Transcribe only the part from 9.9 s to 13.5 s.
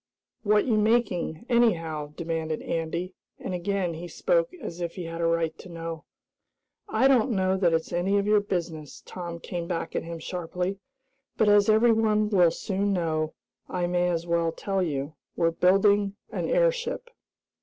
at him sharply, "but, as everyone will soon know,